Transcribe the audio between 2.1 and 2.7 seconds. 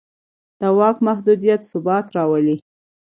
راولي